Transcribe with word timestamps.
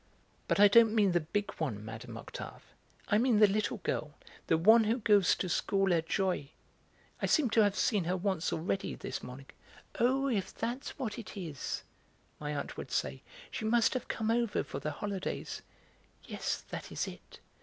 "But 0.47 0.59
I 0.59 0.67
don't 0.67 0.95
mean 0.95 1.11
the 1.11 1.19
big 1.19 1.51
one, 1.59 1.85
Mme. 1.85 2.17
Octave; 2.17 2.63
I 3.09 3.19
mean 3.19 3.37
the 3.37 3.45
little 3.45 3.77
girl, 3.83 4.15
he 4.49 4.55
one 4.55 4.85
who 4.85 4.97
goes 4.97 5.35
to 5.35 5.47
school 5.47 5.93
at 5.93 6.07
Jouy. 6.07 6.53
I 7.21 7.27
seem 7.27 7.51
to 7.51 7.61
have 7.61 7.75
seen 7.75 8.05
her 8.05 8.17
once 8.17 8.51
already 8.51 8.97
his 8.99 9.21
morning." 9.21 9.45
"Oh, 9.99 10.27
if 10.27 10.55
that's 10.55 10.97
what 10.97 11.19
it 11.19 11.37
is!" 11.37 11.83
my 12.39 12.55
aunt 12.55 12.77
would 12.77 12.89
say, 12.89 13.21
"she 13.51 13.63
must 13.63 13.93
have 13.93 14.07
come 14.07 14.31
over 14.31 14.63
for 14.63 14.79
the 14.79 14.89
holidays. 14.89 15.61
Yes, 16.25 16.61
that 16.71 16.91
is 16.91 17.05
it. 17.07 17.39